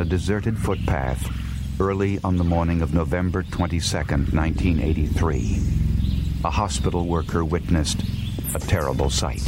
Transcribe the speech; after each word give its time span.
a 0.00 0.04
deserted 0.04 0.58
footpath 0.58 1.28
early 1.78 2.18
on 2.24 2.36
the 2.36 2.44
morning 2.44 2.80
of 2.80 2.94
November 2.94 3.42
22, 3.42 3.98
1983. 3.98 5.60
A 6.44 6.50
hospital 6.50 7.06
worker 7.06 7.44
witnessed 7.44 8.02
a 8.54 8.58
terrible 8.58 9.10
sight. 9.10 9.46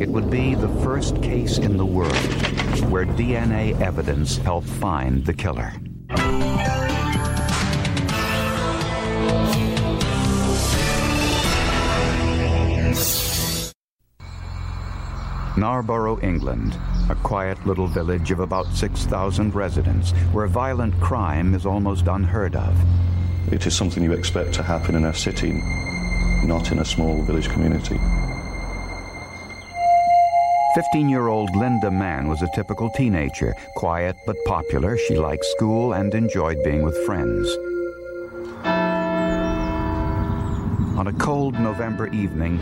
It 0.00 0.08
would 0.08 0.30
be 0.30 0.54
the 0.54 0.68
first 0.82 1.22
case 1.22 1.58
in 1.58 1.76
the 1.76 1.84
world 1.84 2.16
where 2.90 3.04
DNA 3.04 3.78
evidence 3.80 4.38
helped 4.38 4.68
find 4.68 5.24
the 5.26 5.34
killer. 5.34 5.74
Narborough, 15.62 16.18
England, 16.22 16.76
a 17.08 17.14
quiet 17.14 17.56
little 17.64 17.86
village 17.86 18.32
of 18.32 18.40
about 18.40 18.66
6,000 18.74 19.54
residents 19.54 20.10
where 20.32 20.48
violent 20.48 20.92
crime 21.00 21.54
is 21.54 21.64
almost 21.64 22.08
unheard 22.08 22.56
of. 22.56 22.76
It 23.52 23.64
is 23.64 23.72
something 23.72 24.02
you 24.02 24.12
expect 24.12 24.54
to 24.54 24.64
happen 24.64 24.96
in 24.96 25.04
a 25.04 25.14
city, 25.14 25.52
not 26.42 26.72
in 26.72 26.80
a 26.80 26.84
small 26.84 27.22
village 27.22 27.48
community. 27.48 27.96
15 30.74 31.08
year 31.08 31.28
old 31.28 31.54
Linda 31.54 31.92
Mann 31.92 32.26
was 32.26 32.42
a 32.42 32.50
typical 32.56 32.90
teenager, 32.96 33.54
quiet 33.76 34.16
but 34.26 34.34
popular. 34.44 34.98
She 34.98 35.14
liked 35.14 35.44
school 35.44 35.92
and 35.92 36.12
enjoyed 36.12 36.58
being 36.64 36.82
with 36.82 37.06
friends. 37.06 37.46
On 41.02 41.08
a 41.08 41.12
cold 41.14 41.58
November 41.58 42.06
evening, 42.14 42.60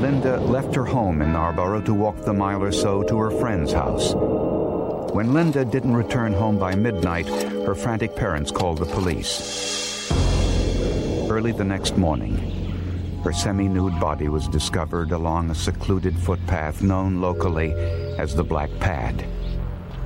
Linda 0.00 0.40
left 0.40 0.74
her 0.74 0.86
home 0.86 1.20
in 1.20 1.30
Narborough 1.34 1.82
to 1.82 1.92
walk 1.92 2.16
the 2.24 2.32
mile 2.32 2.62
or 2.62 2.72
so 2.72 3.02
to 3.02 3.18
her 3.18 3.30
friend's 3.30 3.70
house. 3.70 4.14
When 5.12 5.34
Linda 5.34 5.62
didn't 5.62 5.94
return 5.94 6.32
home 6.32 6.58
by 6.58 6.74
midnight, 6.74 7.28
her 7.28 7.74
frantic 7.74 8.16
parents 8.16 8.50
called 8.50 8.78
the 8.78 8.86
police. 8.86 10.10
Early 11.30 11.52
the 11.52 11.64
next 11.64 11.98
morning, 11.98 12.38
her 13.24 13.32
semi-nude 13.34 14.00
body 14.00 14.30
was 14.30 14.48
discovered 14.48 15.12
along 15.12 15.50
a 15.50 15.54
secluded 15.54 16.16
footpath 16.16 16.80
known 16.80 17.20
locally 17.20 17.74
as 18.18 18.34
the 18.34 18.42
Black 18.42 18.70
Pad. 18.80 19.22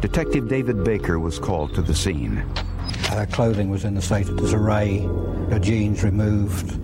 Detective 0.01 0.49
David 0.49 0.83
Baker 0.83 1.21
was 1.21 1.39
called 1.39 1.73
to 1.77 1.83
the 1.83 1.95
scene. 1.95 2.39
Her 3.11 3.27
clothing 3.27 3.71
was 3.71 3.85
in 3.85 3.97
a 3.97 4.03
state 4.03 4.29
of 4.29 4.39
disarray, 4.39 5.03
her 5.51 5.61
jeans 5.61 6.03
removed, 6.03 6.81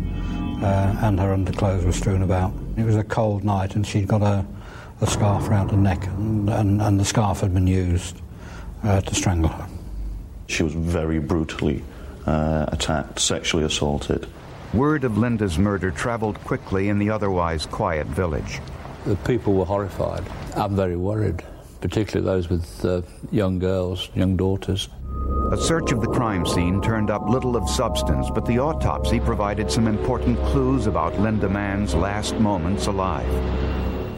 uh, 0.62 0.96
and 1.02 1.18
her 1.18 1.32
underclothes 1.32 1.84
were 1.84 1.92
strewn 1.92 2.22
about. 2.22 2.52
It 2.77 2.84
was 2.84 2.96
a 2.96 3.05
cold 3.05 3.44
night, 3.44 3.74
and 3.74 3.86
she'd 3.86 4.08
got 4.08 4.22
a, 4.22 4.46
a 5.00 5.06
scarf 5.06 5.48
around 5.48 5.70
her 5.70 5.77
neck, 5.77 6.06
and, 6.06 6.48
and, 6.48 6.80
and 6.80 7.00
the 7.00 7.05
scarf 7.05 7.41
had 7.41 7.52
been 7.52 7.66
used 7.66 8.16
uh, 8.83 9.00
to 9.00 9.14
strangle 9.14 9.50
her. 9.50 9.68
She 10.48 10.62
was 10.62 10.74
very 10.74 11.18
brutally 11.18 11.83
uh, 12.27 12.66
attacked, 12.68 13.18
sexually 13.18 13.64
assaulted. 13.64 14.27
Word 14.74 15.05
of 15.05 15.18
Linda's 15.18 15.58
murder 15.58 15.90
traveled 15.90 16.38
quickly 16.44 16.88
in 16.88 16.98
the 16.98 17.10
otherwise 17.10 17.66
quiet 17.66 18.06
village. 18.06 18.60
The 19.05 19.16
people 19.16 19.55
were 19.55 19.64
horrified. 19.64 20.24
I'm 20.56 20.77
very 20.77 20.96
worried, 20.96 21.42
particularly 21.80 22.24
those 22.24 22.48
with 22.48 22.84
uh, 22.84 23.02
young 23.30 23.58
girls, 23.58 24.08
young 24.14 24.36
daughters. 24.36 24.88
A 25.53 25.58
search 25.58 25.92
of 25.92 26.00
the 26.00 26.08
crime 26.08 26.47
scene 26.47 26.81
turned 26.81 27.11
up 27.11 27.28
little 27.28 27.56
of 27.56 27.69
substance, 27.69 28.31
but 28.34 28.47
the 28.47 28.58
autopsy 28.58 29.20
provided 29.20 29.70
some 29.70 29.86
important 29.86 30.39
clues 30.46 30.86
about 30.86 31.20
Linda 31.20 31.46
Mann's 31.46 31.95
last 31.95 32.36
moments 32.36 32.86
alive. 32.86 33.29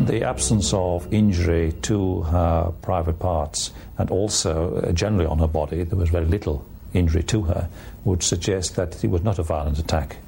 The 0.06 0.22
absence 0.22 0.72
of 0.72 1.12
injury 1.12 1.72
to 1.82 2.22
her 2.22 2.72
private 2.82 3.18
parts 3.18 3.72
and 3.98 4.12
also 4.12 4.76
uh, 4.76 4.92
generally 4.92 5.26
on 5.26 5.40
her 5.40 5.48
body, 5.48 5.82
there 5.82 5.98
was 5.98 6.08
very 6.08 6.26
little 6.26 6.64
injury 6.92 7.24
to 7.24 7.42
her, 7.42 7.68
would 8.04 8.22
suggest 8.22 8.76
that 8.76 9.02
it 9.02 9.10
was 9.10 9.24
not 9.24 9.40
a 9.40 9.42
violent 9.42 9.80
attack 9.80 10.18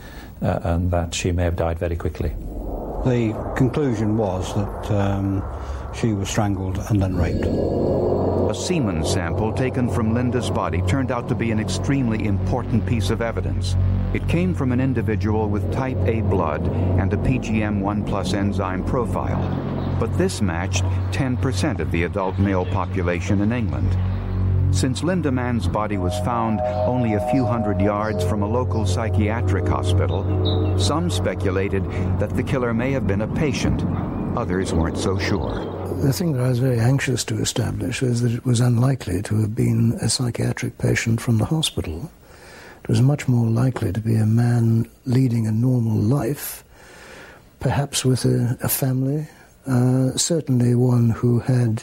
uh, 0.42 0.58
and 0.64 0.90
that 0.90 1.14
she 1.14 1.30
may 1.30 1.44
have 1.44 1.54
died 1.54 1.78
very 1.78 1.94
quickly. 1.94 2.30
The 3.04 3.32
conclusion 3.56 4.16
was 4.16 4.52
that 4.56 4.90
um, 4.90 5.44
she 5.94 6.14
was 6.14 6.28
strangled 6.28 6.78
and 6.88 7.00
then 7.00 7.14
raped. 7.14 7.46
Semen 8.56 9.04
sample 9.04 9.52
taken 9.52 9.88
from 9.88 10.14
Linda's 10.14 10.50
body 10.50 10.80
turned 10.82 11.12
out 11.12 11.28
to 11.28 11.34
be 11.34 11.50
an 11.50 11.60
extremely 11.60 12.24
important 12.24 12.86
piece 12.86 13.10
of 13.10 13.20
evidence. 13.20 13.76
It 14.14 14.26
came 14.28 14.54
from 14.54 14.72
an 14.72 14.80
individual 14.80 15.48
with 15.48 15.72
type 15.72 15.98
A 16.06 16.22
blood 16.22 16.66
and 16.98 17.12
a 17.12 17.18
PGM1 17.18 18.06
plus 18.06 18.32
enzyme 18.32 18.82
profile. 18.84 19.96
But 20.00 20.16
this 20.16 20.40
matched 20.40 20.84
10% 21.12 21.80
of 21.80 21.90
the 21.90 22.04
adult 22.04 22.38
male 22.38 22.64
population 22.64 23.42
in 23.42 23.52
England. 23.52 23.94
Since 24.74 25.04
Linda 25.04 25.30
Mann's 25.30 25.68
body 25.68 25.98
was 25.98 26.18
found 26.20 26.60
only 26.60 27.14
a 27.14 27.30
few 27.30 27.44
hundred 27.44 27.80
yards 27.80 28.24
from 28.24 28.42
a 28.42 28.48
local 28.48 28.86
psychiatric 28.86 29.68
hospital, 29.68 30.78
some 30.78 31.10
speculated 31.10 31.84
that 32.18 32.34
the 32.34 32.42
killer 32.42 32.74
may 32.74 32.90
have 32.92 33.06
been 33.06 33.22
a 33.22 33.34
patient. 33.34 33.84
Others 34.36 34.74
weren't 34.74 34.98
so 34.98 35.18
sure. 35.18 35.54
The 36.02 36.12
thing 36.12 36.32
that 36.32 36.42
I 36.42 36.48
was 36.48 36.58
very 36.58 36.78
anxious 36.78 37.24
to 37.24 37.40
establish 37.40 38.02
is 38.02 38.20
that 38.20 38.32
it 38.32 38.44
was 38.44 38.60
unlikely 38.60 39.22
to 39.22 39.40
have 39.40 39.54
been 39.54 39.92
a 40.02 40.10
psychiatric 40.10 40.76
patient 40.76 41.22
from 41.22 41.38
the 41.38 41.46
hospital. 41.46 42.10
It 42.82 42.88
was 42.88 43.00
much 43.00 43.28
more 43.28 43.48
likely 43.48 43.92
to 43.92 44.00
be 44.00 44.14
a 44.16 44.26
man 44.26 44.90
leading 45.06 45.46
a 45.46 45.52
normal 45.52 45.96
life, 45.96 46.64
perhaps 47.60 48.04
with 48.04 48.26
a, 48.26 48.58
a 48.62 48.68
family, 48.68 49.26
uh, 49.66 50.12
certainly 50.16 50.74
one 50.74 51.10
who 51.10 51.40
had 51.40 51.82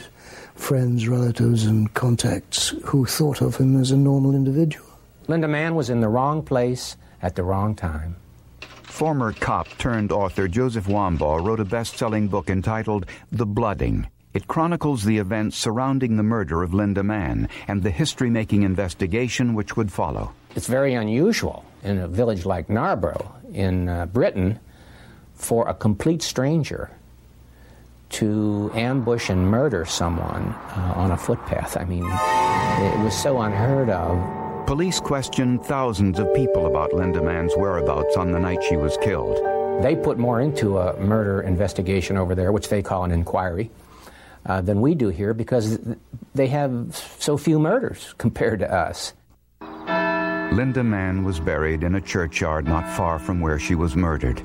friends, 0.53 1.07
relatives, 1.07 1.65
and 1.65 1.91
contacts 1.95 2.69
who 2.85 3.05
thought 3.05 3.41
of 3.41 3.57
him 3.57 3.81
as 3.81 3.89
a 3.89 3.97
normal 3.97 4.35
individual. 4.35 4.87
Linda 5.27 5.47
Mann 5.47 5.73
was 5.73 5.89
in 5.89 6.01
the 6.01 6.07
wrong 6.07 6.43
place 6.43 6.97
at 7.21 7.35
the 7.35 7.43
wrong 7.43 7.73
time. 7.75 8.15
Former 8.93 9.33
cop 9.33 9.67
turned 9.79 10.11
author 10.11 10.47
Joseph 10.47 10.85
Wambaugh 10.85 11.43
wrote 11.43 11.59
a 11.59 11.65
best 11.65 11.97
selling 11.97 12.27
book 12.27 12.51
entitled 12.51 13.07
The 13.31 13.47
Blooding. 13.47 14.07
It 14.35 14.47
chronicles 14.47 15.03
the 15.03 15.17
events 15.17 15.57
surrounding 15.57 16.15
the 16.15 16.21
murder 16.21 16.61
of 16.61 16.75
Linda 16.75 17.01
Mann 17.01 17.49
and 17.67 17.81
the 17.81 17.89
history 17.89 18.29
making 18.29 18.61
investigation 18.61 19.55
which 19.55 19.75
would 19.75 19.91
follow. 19.91 20.33
It's 20.55 20.67
very 20.67 20.93
unusual 20.93 21.65
in 21.81 21.97
a 21.97 22.07
village 22.07 22.45
like 22.45 22.69
Narborough 22.69 23.33
in 23.51 23.89
uh, 23.89 24.05
Britain 24.05 24.59
for 25.33 25.67
a 25.67 25.73
complete 25.73 26.21
stranger 26.21 26.91
to 28.09 28.69
ambush 28.75 29.31
and 29.31 29.49
murder 29.49 29.85
someone 29.85 30.49
uh, 30.49 30.93
on 30.95 31.09
a 31.09 31.17
footpath. 31.17 31.77
I 31.77 31.85
mean, 31.85 32.05
it 32.05 33.03
was 33.03 33.19
so 33.19 33.41
unheard 33.41 33.89
of. 33.89 34.42
Police 34.66 35.01
questioned 35.01 35.66
thousands 35.66 36.19
of 36.19 36.34
people 36.34 36.68
about 36.68 36.94
Linda 36.94 37.22
Mann's 37.22 37.53
whereabouts 37.57 38.16
on 38.16 38.31
the 38.31 38.40
night 38.40 38.63
she 38.63 38.78
was 38.78 38.97
killed. 38.97 39.38
They 39.84 39.94
put 39.94 40.18
more 40.18 40.40
into 40.40 40.78
a 40.78 40.97
murder 41.00 41.41
investigation 41.41 42.16
over 42.16 42.34
there, 42.34 42.53
which 42.53 42.69
they 42.69 42.81
call 42.81 43.03
an 43.03 43.12
inquiry, 43.12 43.69
uh, 44.46 44.62
than 44.62 44.79
we 44.79 44.96
do 44.96 45.09
here 45.09 45.34
because 45.34 45.79
they 46.34 46.47
have 46.47 46.96
so 47.19 47.35
few 47.35 47.59
murders 47.59 48.13
compared 48.18 48.59
to 48.59 48.74
us. 48.74 49.13
Linda 49.59 50.84
Mann 50.84 51.25
was 51.25 51.41
buried 51.41 51.84
in 51.84 51.95
a 51.95 52.01
churchyard 52.01 52.66
not 52.66 52.88
far 52.88 53.19
from 53.19 53.41
where 53.41 53.59
she 53.59 53.75
was 53.75 53.97
murdered. 53.97 54.40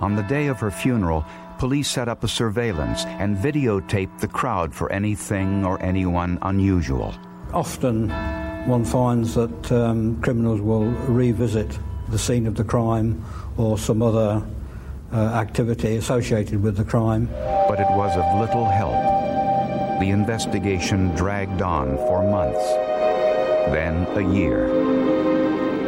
On 0.00 0.14
the 0.14 0.24
day 0.24 0.48
of 0.48 0.60
her 0.60 0.70
funeral, 0.70 1.24
police 1.58 1.88
set 1.88 2.08
up 2.08 2.22
a 2.22 2.28
surveillance 2.28 3.06
and 3.06 3.36
videotaped 3.36 4.20
the 4.20 4.28
crowd 4.28 4.74
for 4.74 4.92
anything 4.92 5.64
or 5.64 5.82
anyone 5.82 6.38
unusual. 6.42 7.14
Often 7.52 8.10
one 8.68 8.84
finds 8.84 9.34
that 9.34 9.72
um, 9.72 10.20
criminals 10.20 10.60
will 10.60 10.84
revisit 10.84 11.78
the 12.10 12.18
scene 12.18 12.46
of 12.46 12.54
the 12.54 12.64
crime 12.64 13.24
or 13.56 13.78
some 13.78 14.02
other 14.02 14.42
uh, 15.10 15.16
activity 15.16 15.96
associated 15.96 16.62
with 16.62 16.76
the 16.76 16.84
crime. 16.84 17.26
But 17.66 17.80
it 17.80 17.88
was 17.90 18.14
of 18.14 18.40
little 18.40 18.66
help. 18.66 18.92
The 20.00 20.10
investigation 20.10 21.14
dragged 21.16 21.62
on 21.62 21.96
for 21.96 22.22
months, 22.22 22.62
then 23.72 24.06
a 24.16 24.34
year. 24.34 24.66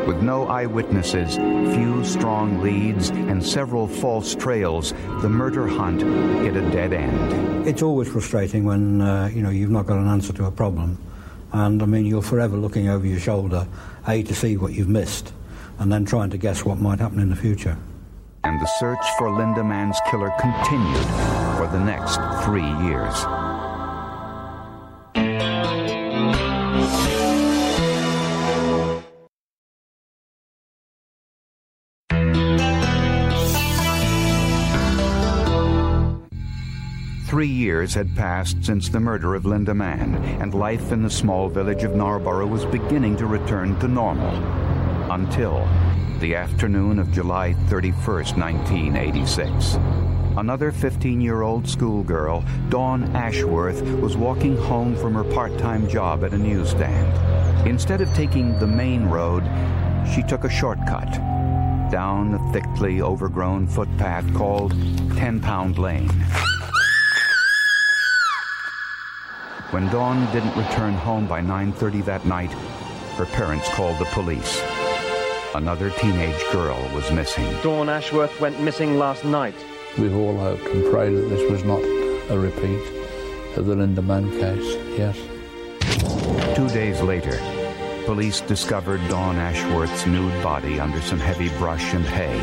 With 0.07 0.23
no 0.23 0.49
eyewitnesses, 0.49 1.37
few 1.37 2.03
strong 2.03 2.63
leads, 2.63 3.11
and 3.11 3.45
several 3.45 3.87
false 3.87 4.35
trails, 4.35 4.95
the 5.21 5.29
murder 5.29 5.67
hunt 5.67 6.01
hit 6.43 6.57
a 6.57 6.63
dead 6.71 6.95
end. 6.95 7.69
It's 7.69 7.83
always 7.83 8.09
frustrating 8.09 8.65
when 8.65 9.03
uh, 9.03 9.31
you 9.33 9.43
know 9.43 9.51
you've 9.51 9.71
not 9.71 9.87
got 9.87 9.99
an 9.99 10.09
answer 10.09 10.33
to 10.33 10.47
a 10.47 10.51
problem 10.51 10.99
and 11.53 11.83
I 11.83 11.87
mean, 11.87 12.07
you're 12.07 12.23
forever 12.23 12.57
looking 12.57 12.89
over 12.89 13.07
your 13.07 13.21
shoulder, 13.21 13.67
A, 14.07 14.23
to 14.23 14.35
see 14.35 14.57
what 14.57 14.73
you've 14.73 14.89
missed, 14.89 15.33
and 15.79 15.93
then 15.93 16.05
trying 16.05 16.31
to 16.31 16.39
guess 16.39 16.65
what 16.65 16.79
might 16.79 17.01
happen 17.01 17.21
in 17.21 17.31
the 17.31 17.37
future. 17.37 17.77
And 18.45 18.61
the 18.61 18.71
search 18.79 19.05
for 19.19 19.31
Linda 19.31 19.63
Mann's 19.63 19.99
killer 20.11 20.33
continued 20.41 21.07
for 21.57 21.69
the 21.71 21.81
next 21.85 22.19
three 22.45 22.71
years. 22.87 23.40
Three 37.41 37.49
years 37.49 37.95
had 37.95 38.15
passed 38.17 38.63
since 38.63 38.91
the 38.91 39.01
murder 39.01 39.35
of 39.35 39.47
Linda 39.47 39.73
Mann, 39.73 40.17
and 40.43 40.53
life 40.53 40.93
in 40.93 41.03
the 41.03 41.09
small 41.09 41.49
village 41.49 41.85
of 41.85 41.95
Narborough 41.95 42.47
was 42.47 42.67
beginning 42.67 43.17
to 43.17 43.25
return 43.25 43.81
to 43.81 43.89
normal. 43.89 44.37
Until 45.11 45.67
the 46.19 46.35
afternoon 46.35 46.99
of 46.99 47.11
July 47.13 47.55
31st, 47.71 48.37
1986. 48.37 49.77
Another 50.37 50.71
15 50.71 51.19
year 51.23 51.41
old 51.41 51.67
schoolgirl, 51.67 52.45
Dawn 52.69 53.05
Ashworth, 53.17 53.81
was 54.03 54.19
walking 54.19 54.59
home 54.59 54.95
from 54.95 55.15
her 55.15 55.25
part 55.25 55.57
time 55.57 55.89
job 55.89 56.25
at 56.25 56.35
a 56.35 56.39
newsstand. 56.39 57.67
Instead 57.67 58.03
of 58.03 58.13
taking 58.13 58.59
the 58.59 58.67
main 58.67 59.07
road, 59.07 59.45
she 60.15 60.23
took 60.25 60.45
a 60.45 60.51
shortcut 60.51 61.11
down 61.91 62.35
a 62.35 62.53
thickly 62.53 63.01
overgrown 63.01 63.67
footpath 63.67 64.31
called 64.35 64.73
Ten 65.17 65.41
Pound 65.41 65.79
Lane. 65.79 66.11
When 69.71 69.87
Dawn 69.91 70.27
didn't 70.33 70.57
return 70.57 70.95
home 70.95 71.29
by 71.29 71.41
9:30 71.41 72.01
that 72.03 72.27
night, 72.27 72.53
her 73.17 73.25
parents 73.25 73.69
called 73.69 73.99
the 74.01 74.05
police. 74.07 74.61
Another 75.55 75.91
teenage 75.91 76.43
girl 76.51 76.77
was 76.93 77.13
missing. 77.13 77.47
Dawn 77.63 77.89
Ashworth 77.89 78.41
went 78.41 78.61
missing 78.61 78.99
last 78.99 79.25
night. 79.25 79.55
We've 79.97 80.17
all 80.17 80.37
hoped 80.37 80.67
and 80.67 80.91
prayed 80.91 81.15
that 81.15 81.29
this 81.29 81.49
was 81.49 81.63
not 81.63 81.81
a 82.31 82.37
repeat 82.37 82.83
of 83.57 83.67
the 83.67 83.77
Linda 83.77 84.03
Mann 84.03 84.29
case, 84.41 84.77
yes. 84.99 85.17
Two 86.57 86.69
days 86.69 87.01
later, 87.01 87.39
police 88.07 88.41
discovered 88.41 89.01
Dawn 89.09 89.37
Ashworth's 89.37 90.05
nude 90.05 90.43
body 90.43 90.81
under 90.81 91.01
some 91.01 91.21
heavy 91.21 91.49
brush 91.59 91.95
and 91.95 92.05
hay. 92.05 92.41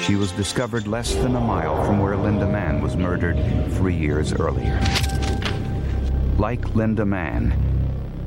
She 0.00 0.16
was 0.16 0.32
discovered 0.32 0.86
less 0.86 1.14
than 1.16 1.36
a 1.36 1.40
mile 1.40 1.84
from 1.84 1.98
where 1.98 2.16
Linda 2.16 2.46
Mann 2.46 2.80
was 2.80 2.96
murdered 2.96 3.36
three 3.72 3.94
years 3.94 4.32
earlier. 4.32 4.80
Like 6.38 6.74
Linda 6.74 7.06
Mann, 7.06 7.54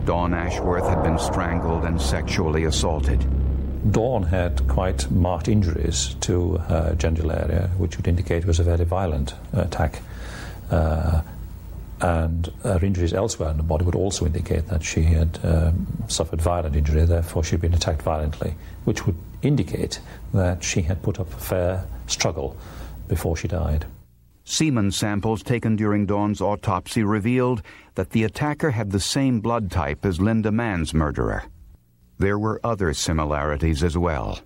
Dawn 0.06 0.34
Ashworth 0.34 0.88
had 0.88 1.04
been 1.04 1.20
strangled 1.20 1.86
and 1.86 2.02
sexually 2.02 2.64
assaulted. 2.64 3.24
Dawn 3.92 4.24
had 4.24 4.68
quite 4.68 5.10
marked 5.12 5.48
injuries 5.48 6.16
to 6.22 6.58
her 6.58 6.96
genital 6.96 7.32
area, 7.32 7.70
which 7.78 7.98
would 7.98 8.08
indicate 8.08 8.44
it 8.44 8.48
was 8.48 8.60
a 8.60 8.64
very 8.64 8.84
violent 8.84 9.36
attack. 9.54 10.02
Uh, 10.72 11.22
and 12.02 12.52
her 12.64 12.80
injuries 12.82 13.14
elsewhere 13.14 13.52
in 13.52 13.58
the 13.58 13.64
body 13.64 13.86
would 13.86 13.96
also 13.96 14.26
indicate 14.26 14.68
that 14.70 14.84
she 14.84 15.04
had 15.04 15.40
um, 15.44 15.86
suffered 16.08 16.42
violent 16.42 16.76
injury, 16.76 17.06
therefore 17.06 17.44
she'd 17.44 17.62
been 17.62 17.76
attacked 17.76 18.02
violently, 18.02 18.56
which 18.86 19.06
would 19.06 19.18
indicate 19.44 20.00
that 20.34 20.64
she 20.64 20.82
had 20.82 21.04
put 21.04 21.20
up 21.20 21.32
a 21.32 21.38
fair 21.38 21.86
struggle 22.08 22.58
before 23.08 23.38
she 23.38 23.48
died. 23.48 23.86
Semen 24.50 24.90
samples 24.90 25.44
taken 25.44 25.76
during 25.76 26.08
Dawn's 26.08 26.42
autopsy 26.42 27.04
revealed 27.04 27.62
that 27.94 28.10
the 28.10 28.24
attacker 28.24 28.72
had 28.72 28.90
the 28.90 29.00
same 29.00 29.42
blood 29.42 29.70
type 29.70 30.04
as 30.04 30.20
Linda 30.20 30.52
Mann's 30.52 30.92
murderer. 30.92 31.44
There 32.18 32.40
were 32.40 32.60
other 32.64 32.96
similarities 32.96 33.84
as 33.84 33.96
well. 33.96 34.40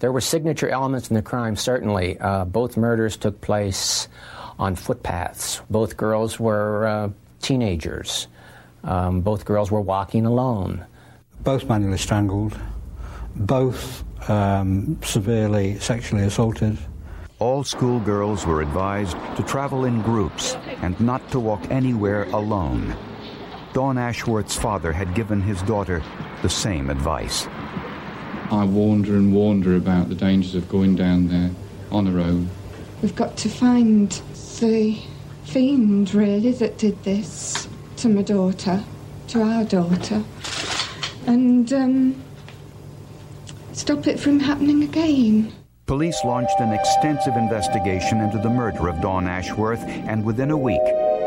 There 0.00 0.10
were 0.10 0.20
signature 0.20 0.68
elements 0.68 1.08
in 1.08 1.14
the 1.14 1.22
crime, 1.22 1.54
certainly. 1.54 2.18
Uh, 2.18 2.46
both 2.46 2.76
murders 2.76 3.16
took 3.16 3.40
place 3.40 4.08
on 4.58 4.74
footpaths. 4.74 5.62
Both 5.70 5.96
girls 5.96 6.40
were 6.40 6.86
uh, 6.86 7.10
teenagers. 7.40 8.26
Um, 8.82 9.20
both 9.20 9.44
girls 9.44 9.70
were 9.70 9.80
walking 9.80 10.26
alone. 10.26 10.84
Both 11.44 11.68
manually 11.68 11.98
strangled, 11.98 12.58
both 13.36 14.02
um, 14.28 14.98
severely 15.04 15.78
sexually 15.78 16.24
assaulted. 16.24 16.76
All 17.40 17.62
schoolgirls 17.62 18.44
were 18.44 18.62
advised 18.62 19.16
to 19.36 19.44
travel 19.44 19.84
in 19.84 20.02
groups 20.02 20.56
and 20.82 20.98
not 20.98 21.30
to 21.30 21.38
walk 21.38 21.70
anywhere 21.70 22.24
alone. 22.24 22.96
Dawn 23.72 23.96
Ashworth's 23.96 24.56
father 24.56 24.92
had 24.92 25.14
given 25.14 25.40
his 25.40 25.62
daughter 25.62 26.02
the 26.42 26.48
same 26.48 26.90
advice. 26.90 27.46
I 28.50 28.64
warned 28.64 29.06
her 29.06 29.14
and 29.14 29.32
warned 29.32 29.64
her 29.66 29.76
about 29.76 30.08
the 30.08 30.16
dangers 30.16 30.56
of 30.56 30.68
going 30.68 30.96
down 30.96 31.28
there 31.28 31.50
on 31.92 32.06
her 32.06 32.18
own. 32.18 32.50
We've 33.02 33.14
got 33.14 33.36
to 33.36 33.48
find 33.48 34.10
the 34.58 34.98
fiend, 35.44 36.14
really, 36.14 36.50
that 36.52 36.76
did 36.76 37.00
this 37.04 37.68
to 37.98 38.08
my 38.08 38.22
daughter, 38.22 38.82
to 39.28 39.42
our 39.42 39.62
daughter, 39.64 40.24
and 41.26 41.72
um, 41.72 42.22
stop 43.74 44.08
it 44.08 44.18
from 44.18 44.40
happening 44.40 44.82
again. 44.82 45.52
Police 45.88 46.22
launched 46.22 46.60
an 46.60 46.74
extensive 46.74 47.34
investigation 47.36 48.20
into 48.20 48.36
the 48.36 48.50
murder 48.50 48.88
of 48.88 49.00
Dawn 49.00 49.26
Ashworth, 49.26 49.82
and 50.06 50.22
within 50.22 50.50
a 50.50 50.56
week, 50.56 50.84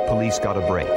police 0.08 0.38
got 0.38 0.56
a 0.56 0.68
break. 0.68 0.88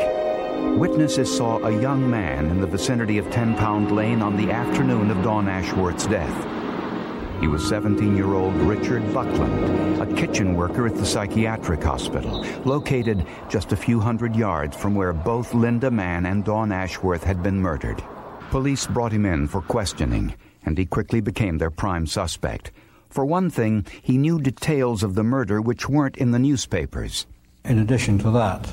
Witnesses 0.79 1.35
saw 1.35 1.57
a 1.61 1.81
young 1.81 2.11
man 2.11 2.51
in 2.51 2.61
the 2.61 2.67
vicinity 2.67 3.17
of 3.17 3.31
Ten 3.31 3.57
Pound 3.57 3.91
Lane 3.91 4.21
on 4.21 4.37
the 4.37 4.53
afternoon 4.53 5.11
of 5.11 5.23
Dawn 5.23 5.49
Ashworth's 5.49 6.07
death. 6.07 7.41
He 7.41 7.49
was 7.49 7.67
17 7.67 8.15
year 8.15 8.35
old 8.35 8.53
Richard 8.57 9.15
Buckland, 9.15 9.99
a 9.99 10.15
kitchen 10.15 10.55
worker 10.55 10.87
at 10.87 10.97
the 10.97 11.07
psychiatric 11.07 11.83
hospital, 11.83 12.45
located 12.67 13.25
just 13.49 13.73
a 13.73 13.77
few 13.77 13.99
hundred 13.99 14.37
yards 14.37 14.77
from 14.77 14.95
where 14.95 15.15
both 15.15 15.55
Linda 15.55 15.91
Mann 15.91 16.27
and 16.27 16.45
Dawn 16.45 16.71
Ashworth 16.71 17.25
had 17.25 17.43
been 17.43 17.63
murdered. 17.63 18.05
Police 18.51 18.87
brought 18.87 19.13
him 19.13 19.25
in 19.25 19.49
for 19.49 19.63
questioning, 19.63 20.35
and 20.67 20.77
he 20.77 20.85
quickly 20.85 21.23
became 21.23 21.57
their 21.57 21.71
prime 21.71 22.07
suspect. 22.07 22.71
For 23.15 23.25
one 23.25 23.49
thing, 23.49 23.87
he 24.03 24.19
knew 24.19 24.41
details 24.41 25.05
of 25.05 25.15
the 25.15 25.23
murder 25.23 25.63
which 25.63 25.89
weren't 25.89 26.17
in 26.17 26.33
the 26.33 26.39
newspapers. 26.41 27.29
In 27.65 27.79
addition 27.79 28.19
to 28.19 28.31
that, 28.33 28.67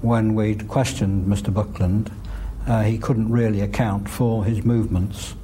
when 0.00 0.34
we 0.34 0.54
questioned 0.54 1.26
Mr. 1.26 1.52
Buckland, 1.52 2.10
uh, 2.66 2.84
he 2.84 2.96
couldn't 2.96 3.30
really 3.30 3.60
account 3.60 4.08
for 4.08 4.46
his 4.46 4.64
movements 4.64 5.34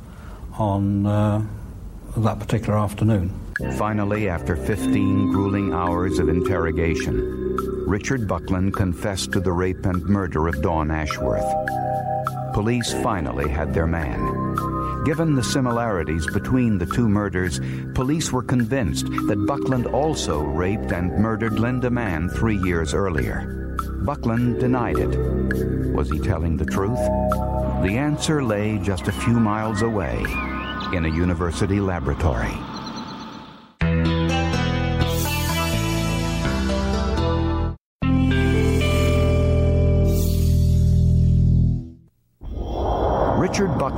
on 0.54 1.04
uh, 1.04 1.44
that 2.16 2.38
particular 2.40 2.78
afternoon. 2.78 3.38
Finally, 3.76 4.30
after 4.30 4.56
15 4.56 5.30
grueling 5.30 5.74
hours 5.74 6.18
of 6.18 6.30
interrogation, 6.30 7.54
Richard 7.86 8.26
Buckland 8.26 8.72
confessed 8.72 9.30
to 9.32 9.40
the 9.40 9.52
rape 9.52 9.84
and 9.84 10.02
murder 10.04 10.48
of 10.48 10.62
Dawn 10.62 10.90
Ashworth. 10.90 11.44
Police 12.54 12.94
finally 13.02 13.50
had 13.50 13.74
their 13.74 13.86
man. 13.86 14.48
Given 15.04 15.34
the 15.34 15.42
similarities 15.42 16.26
between 16.26 16.78
the 16.78 16.86
two 16.86 17.08
murders, 17.08 17.60
police 17.94 18.32
were 18.32 18.42
convinced 18.42 19.06
that 19.26 19.46
Buckland 19.46 19.86
also 19.86 20.40
raped 20.40 20.92
and 20.92 21.16
murdered 21.18 21.58
Linda 21.58 21.90
Mann 21.90 22.28
three 22.28 22.58
years 22.58 22.94
earlier. 22.94 23.76
Buckland 24.04 24.60
denied 24.60 24.98
it. 24.98 25.16
Was 25.94 26.10
he 26.10 26.18
telling 26.18 26.56
the 26.56 26.66
truth? 26.66 26.98
The 27.82 27.96
answer 27.96 28.42
lay 28.42 28.78
just 28.78 29.08
a 29.08 29.12
few 29.12 29.38
miles 29.38 29.82
away 29.82 30.24
in 30.92 31.04
a 31.04 31.14
university 31.14 31.80
laboratory. 31.80 32.56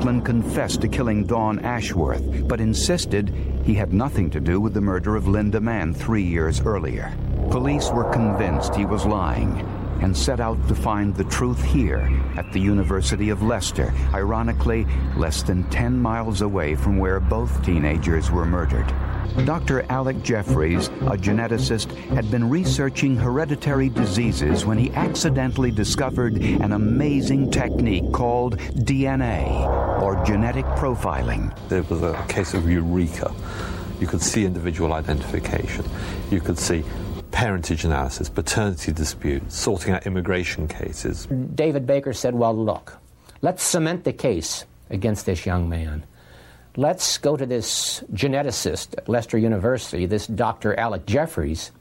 Richard 0.00 0.24
confessed 0.24 0.80
to 0.80 0.88
killing 0.88 1.26
Dawn 1.26 1.58
Ashworth, 1.58 2.48
but 2.48 2.58
insisted 2.58 3.34
he 3.64 3.74
had 3.74 3.92
nothing 3.92 4.30
to 4.30 4.40
do 4.40 4.58
with 4.58 4.72
the 4.72 4.80
murder 4.80 5.14
of 5.14 5.28
Linda 5.28 5.60
Mann 5.60 5.92
three 5.92 6.22
years 6.22 6.62
earlier. 6.62 7.14
Police 7.50 7.90
were 7.90 8.10
convinced 8.10 8.74
he 8.74 8.86
was 8.86 9.04
lying 9.04 9.60
and 10.00 10.16
set 10.16 10.40
out 10.40 10.56
to 10.68 10.74
find 10.74 11.14
the 11.14 11.24
truth 11.24 11.62
here 11.62 12.08
at 12.36 12.50
the 12.50 12.60
University 12.60 13.28
of 13.28 13.42
Leicester, 13.42 13.92
ironically, 14.14 14.86
less 15.18 15.42
than 15.42 15.64
10 15.64 16.00
miles 16.00 16.40
away 16.40 16.74
from 16.74 16.96
where 16.96 17.20
both 17.20 17.62
teenagers 17.62 18.30
were 18.30 18.46
murdered. 18.46 18.90
Dr. 19.44 19.84
Alec 19.90 20.22
Jeffreys, 20.22 20.88
a 20.88 21.16
geneticist, 21.16 21.94
had 22.08 22.30
been 22.30 22.48
researching 22.48 23.16
hereditary 23.16 23.88
diseases 23.88 24.66
when 24.66 24.76
he 24.76 24.90
accidentally 24.92 25.70
discovered 25.70 26.36
an 26.36 26.72
amazing 26.72 27.50
technique 27.50 28.12
called 28.12 28.58
DNA, 28.58 30.02
or 30.02 30.22
genetic 30.24 30.64
profiling. 30.76 31.56
There 31.68 31.82
was 31.84 32.02
a 32.02 32.22
case 32.28 32.54
of 32.54 32.68
eureka. 32.68 33.32
You 34.00 34.06
could 34.06 34.22
see 34.22 34.44
individual 34.44 34.92
identification. 34.92 35.84
You 36.30 36.40
could 36.40 36.58
see 36.58 36.84
parentage 37.30 37.84
analysis, 37.84 38.28
paternity 38.28 38.92
disputes, 38.92 39.56
sorting 39.56 39.94
out 39.94 40.06
immigration 40.06 40.68
cases. 40.68 41.26
David 41.54 41.86
Baker 41.86 42.12
said, 42.12 42.34
Well, 42.34 42.56
look, 42.56 42.98
let's 43.42 43.62
cement 43.62 44.04
the 44.04 44.12
case 44.12 44.64
against 44.90 45.26
this 45.26 45.46
young 45.46 45.68
man. 45.68 46.04
Let's 46.76 47.18
go 47.18 47.36
to 47.36 47.46
this 47.46 48.04
geneticist 48.12 48.96
at 48.96 49.08
Leicester 49.08 49.36
University, 49.36 50.06
this 50.06 50.26
Dr. 50.26 50.78
Alec 50.78 51.04
Jeffreys, 51.04 51.72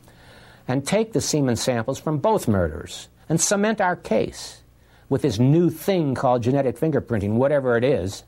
and 0.68 0.86
take 0.86 1.14
the 1.14 1.22
semen 1.22 1.56
samples 1.56 2.00
from 2.00 2.18
both 2.18 2.48
murders 2.48 3.08
and 3.28 3.40
cement 3.40 3.82
our 3.82 3.96
case 3.96 4.64
with 5.08 5.22
this 5.22 5.40
new 5.40 5.70
thing 5.70 6.16
called 6.16 6.44
genetic 6.44 6.78
fingerprinting, 6.78 7.34
whatever 7.34 7.78
it 7.78 7.84
is. 7.84 8.24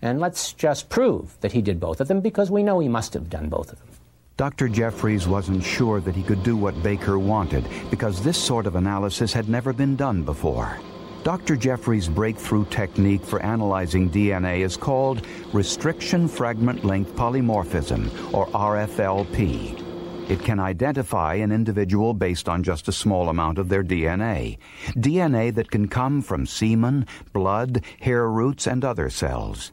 And 0.00 0.20
let's 0.20 0.52
just 0.52 0.88
prove 0.88 1.36
that 1.40 1.52
he 1.52 1.62
did 1.62 1.80
both 1.80 2.00
of 2.00 2.08
them 2.08 2.20
because 2.20 2.50
we 2.50 2.62
know 2.62 2.78
he 2.78 2.88
must 2.88 3.14
have 3.14 3.28
done 3.28 3.48
both 3.48 3.72
of 3.72 3.78
them. 3.78 3.88
Dr. 4.36 4.68
Jeffreys 4.68 5.28
wasn't 5.28 5.62
sure 5.62 6.00
that 6.00 6.14
he 6.14 6.22
could 6.22 6.42
do 6.42 6.56
what 6.56 6.82
Baker 6.82 7.18
wanted 7.18 7.66
because 7.90 8.22
this 8.22 8.38
sort 8.38 8.66
of 8.66 8.76
analysis 8.76 9.32
had 9.32 9.48
never 9.48 9.72
been 9.72 9.96
done 9.96 10.22
before. 10.22 10.78
Dr. 11.22 11.54
Jeffreys' 11.54 12.08
breakthrough 12.08 12.64
technique 12.66 13.22
for 13.22 13.42
analyzing 13.42 14.08
DNA 14.08 14.60
is 14.60 14.78
called 14.78 15.26
restriction 15.52 16.26
fragment 16.26 16.82
length 16.82 17.14
polymorphism, 17.14 18.32
or 18.32 18.46
RFLP. 18.46 20.30
It 20.30 20.42
can 20.42 20.58
identify 20.58 21.34
an 21.34 21.52
individual 21.52 22.14
based 22.14 22.48
on 22.48 22.62
just 22.62 22.88
a 22.88 22.92
small 22.92 23.28
amount 23.28 23.58
of 23.58 23.68
their 23.68 23.84
DNA. 23.84 24.56
DNA 24.94 25.54
that 25.54 25.70
can 25.70 25.88
come 25.88 26.22
from 26.22 26.46
semen, 26.46 27.06
blood, 27.34 27.84
hair 28.00 28.26
roots, 28.30 28.66
and 28.66 28.82
other 28.82 29.10
cells. 29.10 29.72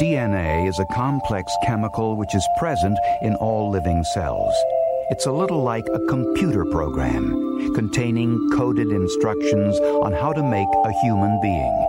DNA 0.00 0.66
is 0.66 0.78
a 0.78 0.94
complex 0.94 1.52
chemical 1.62 2.16
which 2.16 2.34
is 2.34 2.48
present 2.58 2.98
in 3.20 3.34
all 3.34 3.70
living 3.70 4.02
cells. 4.14 4.54
It's 5.08 5.26
a 5.26 5.32
little 5.32 5.62
like 5.62 5.86
a 5.94 6.04
computer 6.08 6.64
program 6.64 7.72
containing 7.74 8.50
coded 8.50 8.88
instructions 8.88 9.78
on 9.78 10.12
how 10.12 10.32
to 10.32 10.42
make 10.42 10.66
a 10.84 10.92
human 11.00 11.40
being. 11.40 11.86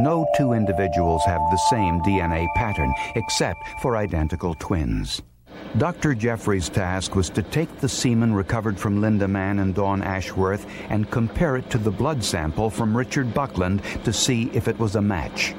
No 0.00 0.26
two 0.36 0.54
individuals 0.54 1.22
have 1.24 1.40
the 1.52 1.66
same 1.70 2.00
DNA 2.00 2.48
pattern 2.56 2.92
except 3.14 3.60
for 3.80 3.96
identical 3.96 4.56
twins. 4.56 5.22
Dr. 5.76 6.14
Jeffreys' 6.14 6.68
task 6.68 7.14
was 7.14 7.30
to 7.30 7.44
take 7.44 7.78
the 7.78 7.88
semen 7.88 8.34
recovered 8.34 8.76
from 8.76 9.00
Linda 9.00 9.28
Mann 9.28 9.60
and 9.60 9.72
Dawn 9.72 10.02
Ashworth 10.02 10.66
and 10.88 11.08
compare 11.12 11.56
it 11.56 11.70
to 11.70 11.78
the 11.78 11.92
blood 11.92 12.24
sample 12.24 12.70
from 12.70 12.96
Richard 12.96 13.32
Buckland 13.32 13.82
to 14.02 14.12
see 14.12 14.50
if 14.52 14.66
it 14.66 14.80
was 14.80 14.96
a 14.96 15.02
match. 15.02 15.54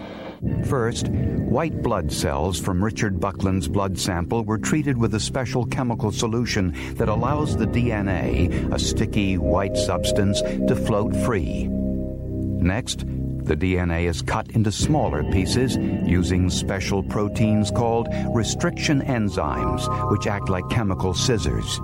First, 0.66 1.10
white 1.10 1.82
blood 1.82 2.12
cells 2.12 2.60
from 2.60 2.84
Richard 2.84 3.20
Buckland's 3.20 3.68
blood 3.68 4.00
sample 4.00 4.46
were 4.46 4.58
treated 4.58 4.98
with 4.98 5.14
a 5.16 5.20
special 5.20 5.66
chemical 5.66 6.12
solution 6.12 6.74
that 6.96 7.10
allows 7.10 7.58
the 7.58 7.66
DNA, 7.68 8.74
a 8.74 8.80
sticky 8.80 9.38
white 9.38 9.76
substance, 9.76 10.42
to 10.42 10.76
float 10.76 11.14
free. 11.26 11.68
Next, 11.68 13.00
the 13.00 13.58
DNA 13.58 14.08
is 14.08 14.22
cut 14.22 14.52
into 14.52 14.72
smaller 14.72 15.24
pieces 15.32 15.76
using 15.76 16.50
special 16.50 17.04
proteins 17.04 17.70
called 17.72 18.08
restriction 18.34 19.02
enzymes, 19.02 20.12
which 20.12 20.28
act 20.28 20.48
like 20.48 20.70
chemical 20.70 21.14
scissors. 21.14 21.78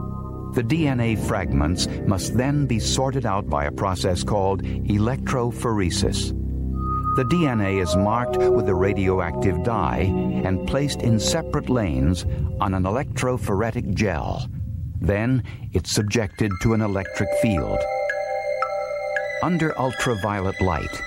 The 0.54 0.64
DNA 0.64 1.18
fragments 1.18 1.88
must 2.06 2.38
then 2.38 2.68
be 2.68 2.80
sorted 2.80 3.26
out 3.26 3.50
by 3.50 3.66
a 3.66 3.72
process 3.72 4.24
called 4.24 4.64
electrophoresis. 4.64 6.45
The 7.16 7.24
DNA 7.24 7.82
is 7.82 7.96
marked 7.96 8.36
with 8.36 8.68
a 8.68 8.76
radioactive 8.76 9.64
dye 9.64 10.12
and 10.44 10.68
placed 10.68 11.02
in 11.02 11.18
separate 11.18 11.70
lanes 11.70 12.26
on 12.60 12.74
an 12.74 12.84
electrophoretic 12.84 13.94
gel. 13.94 14.46
Then 15.00 15.42
it's 15.72 15.94
subjected 15.94 16.52
to 16.62 16.74
an 16.74 16.82
electric 16.82 17.30
field. 17.42 17.80
Under 19.42 19.80
ultraviolet 19.80 20.60
light, 20.60 21.02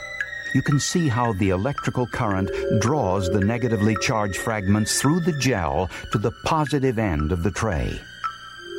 you 0.54 0.62
can 0.62 0.80
see 0.80 1.08
how 1.08 1.34
the 1.34 1.50
electrical 1.50 2.06
current 2.06 2.48
draws 2.80 3.28
the 3.28 3.40
negatively 3.40 3.94
charged 4.00 4.38
fragments 4.38 5.02
through 5.02 5.20
the 5.20 5.38
gel 5.38 5.90
to 6.12 6.16
the 6.16 6.32
positive 6.46 6.98
end 6.98 7.32
of 7.32 7.42
the 7.42 7.50
tray. 7.50 8.00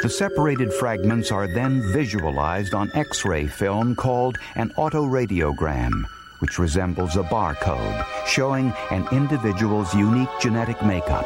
The 0.01 0.09
separated 0.09 0.74
fragments 0.74 1.31
are 1.31 1.45
then 1.45 1.83
visualized 1.93 2.74
on 2.74 2.89
X 2.95 3.24
ray 3.24 3.45
film 3.45 3.95
called 3.95 4.39
an 4.55 4.71
autoradiogram 4.77 6.05
which 6.39 6.60
resembles 6.60 7.15
a 7.15 7.24
barcode 7.24 8.05
showing 8.25 8.74
an 8.91 9.08
individual's 9.12 9.93
unique 9.93 10.29
genetic 10.41 10.84
makeup. 10.84 11.25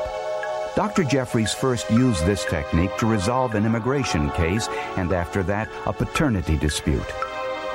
Dr. 0.75 1.03
Jeffreys 1.03 1.53
first 1.53 1.89
used 1.91 2.25
this 2.25 2.45
technique 2.45 2.95
to 2.97 3.05
resolve 3.05 3.53
an 3.53 3.65
immigration 3.65 4.31
case 4.31 4.67
and 4.97 5.13
after 5.13 5.43
that 5.43 5.69
a 5.85 5.93
paternity 5.93 6.57
dispute. 6.57 7.05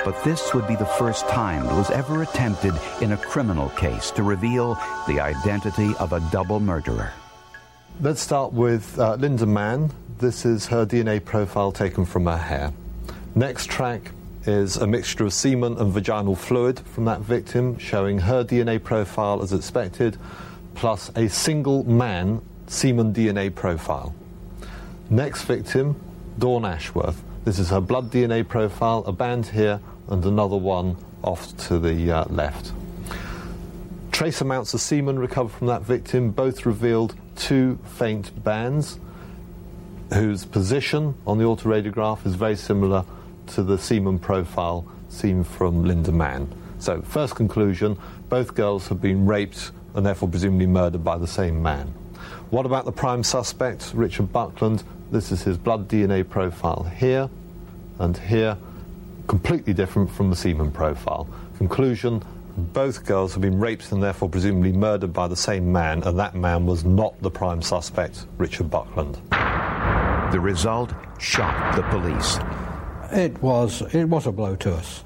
But 0.03 0.21
this 0.23 0.53
would 0.53 0.67
be 0.67 0.75
the 0.75 0.85
first 0.85 1.27
time 1.27 1.65
it 1.65 1.73
was 1.73 1.91
ever 1.91 2.23
attempted 2.23 2.73
in 3.01 3.13
a 3.13 3.17
criminal 3.17 3.69
case 3.69 4.11
to 4.11 4.23
reveal 4.23 4.75
the 5.07 5.19
identity 5.19 5.93
of 5.99 6.13
a 6.13 6.19
double 6.31 6.59
murderer. 6.59 7.11
Let's 8.01 8.21
start 8.21 8.53
with 8.53 8.97
uh, 8.97 9.15
Linda 9.15 9.45
Mann. 9.45 9.91
This 10.19 10.45
is 10.45 10.67
her 10.67 10.85
DNA 10.85 11.23
profile 11.23 11.71
taken 11.71 12.05
from 12.05 12.25
her 12.25 12.37
hair. 12.37 12.73
Next 13.35 13.69
track 13.69 14.11
is 14.49 14.77
a 14.77 14.87
mixture 14.87 15.25
of 15.25 15.31
semen 15.31 15.77
and 15.77 15.93
vaginal 15.93 16.35
fluid 16.35 16.79
from 16.79 17.05
that 17.05 17.21
victim, 17.21 17.77
showing 17.77 18.17
her 18.17 18.43
DNA 18.43 18.83
profile 18.83 19.41
as 19.43 19.53
expected, 19.53 20.17
plus 20.73 21.11
a 21.15 21.29
single 21.29 21.83
man 21.83 22.41
semen 22.65 23.13
DNA 23.13 23.53
profile. 23.53 24.13
Next 25.09 25.43
victim, 25.43 25.95
Dawn 26.39 26.65
Ashworth. 26.65 27.21
This 27.45 27.59
is 27.59 27.69
her 27.69 27.79
blood 27.79 28.11
DNA 28.11 28.47
profile, 28.47 29.03
a 29.05 29.11
band 29.11 29.45
here 29.45 29.79
and 30.09 30.25
another 30.25 30.57
one 30.57 30.97
off 31.23 31.55
to 31.67 31.77
the 31.77 32.11
uh, 32.11 32.25
left. 32.25 32.73
Trace 34.11 34.41
amounts 34.41 34.73
of 34.73 34.81
semen 34.81 35.19
recovered 35.19 35.51
from 35.51 35.67
that 35.67 35.83
victim 35.83 36.31
both 36.31 36.65
revealed 36.65 37.15
two 37.35 37.77
faint 37.85 38.43
bands 38.43 38.99
whose 40.11 40.43
position 40.43 41.13
on 41.27 41.37
the 41.37 41.43
autoradiograph 41.43 42.25
is 42.25 42.33
very 42.33 42.55
similar 42.55 43.05
to 43.49 43.63
the 43.63 43.77
semen 43.77 44.19
profile 44.19 44.85
seen 45.09 45.43
from 45.43 45.83
Linda 45.83 46.11
Mann. 46.11 46.51
So, 46.79 47.01
first 47.01 47.35
conclusion 47.35 47.97
both 48.29 48.55
girls 48.55 48.87
have 48.87 49.01
been 49.01 49.25
raped 49.25 49.71
and 49.95 50.05
therefore 50.05 50.29
presumably 50.29 50.67
murdered 50.67 51.03
by 51.03 51.17
the 51.17 51.27
same 51.27 51.61
man. 51.61 51.87
What 52.51 52.65
about 52.65 52.85
the 52.85 52.91
prime 52.91 53.23
suspect, 53.23 53.91
Richard 53.93 54.31
Buckland? 54.31 54.83
This 55.11 55.31
is 55.31 55.43
his 55.43 55.57
blood 55.57 55.87
DNA 55.87 56.27
profile 56.27 56.83
here 56.95 57.29
and 57.99 58.17
here, 58.17 58.57
completely 59.27 59.73
different 59.73 60.09
from 60.09 60.29
the 60.29 60.35
semen 60.35 60.71
profile. 60.71 61.27
Conclusion 61.57 62.23
both 62.57 63.05
girls 63.05 63.33
have 63.33 63.41
been 63.41 63.59
raped 63.59 63.91
and 63.91 64.01
therefore 64.01 64.29
presumably 64.29 64.71
murdered 64.71 65.13
by 65.13 65.27
the 65.27 65.35
same 65.35 65.71
man, 65.71 66.03
and 66.03 66.19
that 66.19 66.35
man 66.35 66.65
was 66.65 66.83
not 66.83 67.19
the 67.21 67.31
prime 67.31 67.61
suspect, 67.61 68.25
Richard 68.37 68.69
Buckland. 68.69 69.15
The 70.31 70.39
result 70.39 70.93
shocked 71.19 71.75
the 71.75 71.83
police. 71.83 72.37
It 73.11 73.41
was, 73.41 73.81
it 73.93 74.05
was 74.05 74.27
a 74.27 74.31
blow 74.31 74.55
to 74.57 74.75
us. 74.75 75.03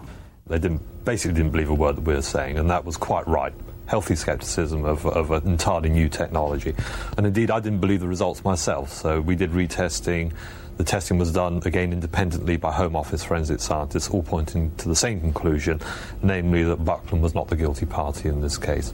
They 0.47 0.59
didn't, 0.59 1.05
basically 1.05 1.35
didn't 1.35 1.51
believe 1.51 1.69
a 1.69 1.73
word 1.73 1.95
that 1.95 2.01
we 2.01 2.13
were 2.13 2.21
saying, 2.21 2.57
and 2.57 2.69
that 2.69 2.83
was 2.83 2.97
quite 2.97 3.27
right. 3.27 3.53
Healthy 3.85 4.15
scepticism 4.15 4.85
of, 4.85 5.05
of 5.05 5.31
an 5.31 5.47
entirely 5.47 5.89
new 5.89 6.09
technology. 6.09 6.73
And 7.17 7.25
indeed, 7.25 7.51
I 7.51 7.59
didn't 7.59 7.79
believe 7.79 7.99
the 7.99 8.07
results 8.07 8.43
myself, 8.43 8.91
so 8.91 9.21
we 9.21 9.35
did 9.35 9.51
retesting. 9.51 10.33
The 10.77 10.83
testing 10.83 11.17
was 11.17 11.31
done 11.31 11.61
again 11.65 11.93
independently 11.93 12.57
by 12.57 12.71
Home 12.71 12.95
Office 12.95 13.23
forensic 13.23 13.59
scientists, 13.59 14.09
all 14.09 14.23
pointing 14.23 14.75
to 14.77 14.87
the 14.87 14.95
same 14.95 15.19
conclusion, 15.19 15.79
namely 16.21 16.63
that 16.63 16.83
Buckland 16.83 17.21
was 17.21 17.35
not 17.35 17.47
the 17.47 17.55
guilty 17.55 17.85
party 17.85 18.29
in 18.29 18.41
this 18.41 18.57
case. 18.57 18.93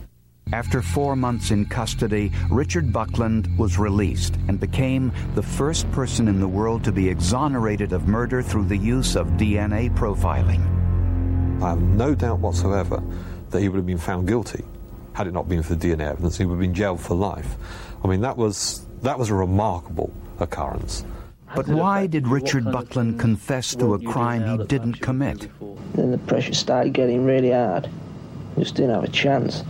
After 0.52 0.82
four 0.82 1.16
months 1.16 1.52
in 1.52 1.66
custody, 1.66 2.32
Richard 2.50 2.92
Buckland 2.92 3.56
was 3.56 3.78
released 3.78 4.36
and 4.48 4.60
became 4.60 5.12
the 5.36 5.44
first 5.44 5.90
person 5.92 6.28
in 6.28 6.40
the 6.40 6.48
world 6.48 6.84
to 6.86 6.92
be 6.92 7.08
exonerated 7.08 7.94
of 7.94 8.08
murder 8.08 8.42
through 8.42 8.66
the 8.66 8.78
use 8.78 9.16
of 9.16 9.28
DNA 9.38 9.96
profiling. 9.96 10.62
I 11.62 11.70
have 11.70 11.82
no 11.82 12.16
doubt 12.16 12.40
whatsoever 12.40 13.04
that 13.52 13.62
he 13.62 13.70
would 13.70 13.76
have 13.78 13.86
been 13.86 14.00
found 14.00 14.28
guilty 14.28 14.66
had 15.14 15.28
it 15.28 15.34
not 15.34 15.48
been 15.48 15.62
for 15.62 15.76
the 15.76 15.88
DNA 15.88 16.10
evidence. 16.10 16.38
He 16.38 16.46
would 16.46 16.54
have 16.54 16.62
been 16.62 16.74
jailed 16.74 17.00
for 17.00 17.14
life. 17.14 17.56
I 18.04 18.08
mean, 18.08 18.22
that 18.22 18.36
was, 18.36 18.88
that 19.04 19.20
was 19.20 19.30
a 19.30 19.36
remarkable 19.36 20.12
occurrence. 20.40 21.06
But 21.56 21.68
why 21.68 22.08
did 22.08 22.28
Richard 22.28 22.64
Buckland 22.66 23.20
confess 23.20 23.76
to 23.76 23.94
a 23.94 24.00
crime 24.00 24.60
he 24.60 24.66
didn't 24.66 25.00
commit? 25.00 25.48
Then 25.94 26.10
the 26.10 26.18
pressure 26.18 26.54
started 26.54 26.94
getting 26.94 27.24
really 27.24 27.52
hard. 27.52 27.88
Just 28.58 28.76
didn't 28.76 28.96
have 28.96 29.04
a 29.04 29.10
chance 29.10 29.64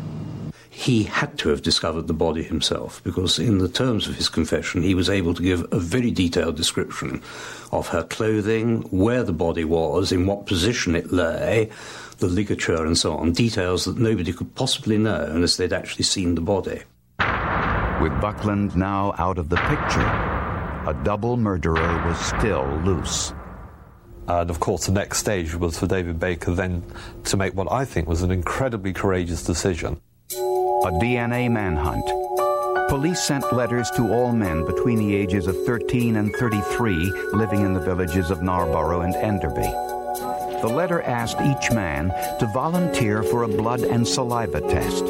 he 0.80 1.04
had 1.04 1.38
to 1.38 1.50
have 1.50 1.62
discovered 1.62 2.08
the 2.08 2.14
body 2.14 2.42
himself 2.42 3.04
because, 3.04 3.38
in 3.38 3.58
the 3.58 3.68
terms 3.68 4.08
of 4.08 4.16
his 4.16 4.30
confession, 4.30 4.82
he 4.82 4.96
was 4.96 5.10
able 5.10 5.34
to 5.34 5.44
give 5.44 5.68
a 5.74 5.78
very 5.78 6.10
detailed 6.10 6.56
description 6.56 7.22
of 7.74 7.90
her 7.90 8.04
clothing, 8.04 8.84
where 8.84 9.22
the 9.22 9.34
body 9.34 9.66
was, 9.66 10.14
in 10.14 10.26
what 10.26 10.46
position 10.46 10.96
it 10.96 11.12
lay, 11.12 11.70
the 12.20 12.28
ligature, 12.28 12.86
and 12.86 12.98
so 12.98 13.18
on. 13.18 13.34
Details 13.34 13.84
that 13.84 13.98
nobody 13.98 14.32
could 14.32 14.56
possibly 14.56 14.98
know 14.98 15.22
unless 15.30 15.58
they'd 15.58 15.74
actually 15.74 16.06
seen 16.06 16.36
the 16.36 16.42
body. 16.42 16.82
With 18.02 18.22
Buckland 18.22 18.74
now 18.78 19.14
out 19.18 19.38
of 19.38 19.50
the 19.50 19.58
picture, 19.58 20.00
a 20.00 20.98
double 21.04 21.36
murderer 21.36 22.08
was 22.08 22.18
still 22.18 22.66
loose. 22.86 23.34
And 24.30 24.50
of 24.50 24.62
course, 24.62 24.86
the 24.86 24.94
next 24.94 25.18
stage 25.18 25.54
was 25.56 25.78
for 25.78 25.88
David 25.88 26.22
Baker 26.22 26.54
then 26.54 26.86
to 27.26 27.36
make 27.36 27.54
what 27.54 27.70
I 27.70 27.84
think 27.84 28.08
was 28.08 28.22
an 28.22 28.32
incredibly 28.32 28.94
courageous 28.94 29.44
decision 29.44 30.00
a 30.86 30.92
DNA 30.92 31.50
manhunt. 31.50 32.06
Police 32.90 33.22
sent 33.22 33.52
letters 33.54 33.90
to 33.92 34.14
all 34.14 34.32
men 34.32 34.66
between 34.66 34.98
the 35.00 35.16
ages 35.16 35.48
of 35.48 35.56
13 35.66 36.16
and 36.16 36.34
33 36.36 37.12
living 37.34 37.62
in 37.62 37.74
the 37.74 37.80
villages 37.80 38.32
of 38.32 38.42
Narborough 38.42 39.02
and 39.02 39.16
Enderby. 39.16 39.70
The 40.62 40.68
letter 40.68 41.02
asked 41.02 41.40
each 41.42 41.72
man 41.72 42.10
to 42.40 42.50
volunteer 42.54 43.24
for 43.24 43.44
a 43.44 43.48
blood 43.48 43.82
and 43.82 44.08
saliva 44.08 44.62
test. 44.62 45.04